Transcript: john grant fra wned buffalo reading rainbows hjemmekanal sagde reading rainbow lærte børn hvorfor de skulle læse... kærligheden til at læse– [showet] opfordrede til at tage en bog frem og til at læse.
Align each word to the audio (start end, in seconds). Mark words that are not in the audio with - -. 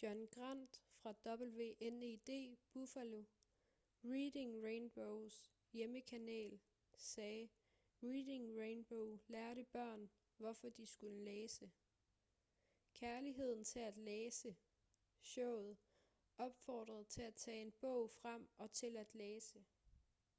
john 0.00 0.20
grant 0.34 0.74
fra 1.02 1.12
wned 1.22 2.56
buffalo 2.74 3.20
reading 4.14 4.50
rainbows 4.66 5.34
hjemmekanal 5.74 6.52
sagde 7.14 7.48
reading 8.12 8.44
rainbow 8.62 9.06
lærte 9.34 9.64
børn 9.72 10.10
hvorfor 10.36 10.68
de 10.68 10.86
skulle 10.86 11.24
læse... 11.24 11.70
kærligheden 12.94 13.64
til 13.64 13.80
at 13.80 13.96
læse– 13.96 14.56
[showet] 15.20 15.76
opfordrede 16.38 17.04
til 17.04 17.22
at 17.22 17.34
tage 17.34 17.62
en 17.62 17.72
bog 17.80 18.10
frem 18.10 18.48
og 18.58 18.70
til 18.72 18.96
at 18.96 19.14
læse. 19.14 19.64